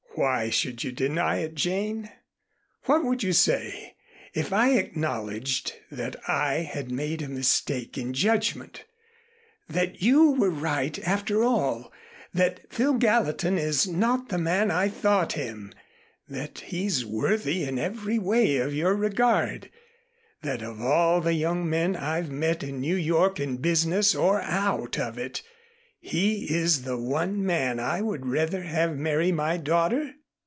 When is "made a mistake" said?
6.91-7.97